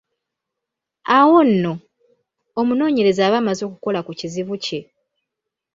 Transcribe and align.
Awo 1.17 1.39
nno, 1.49 1.73
omunoonyereza 2.59 3.21
aba 3.25 3.37
amaze 3.41 3.61
okukola 3.65 3.99
ku 4.05 4.11
kizibu 4.19 4.55
kye. 4.65 4.79